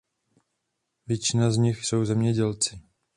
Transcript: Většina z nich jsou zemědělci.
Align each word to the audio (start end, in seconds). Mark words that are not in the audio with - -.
Většina 1.07 1.51
z 1.51 1.57
nich 1.57 1.85
jsou 1.85 2.05
zemědělci. 2.05 2.81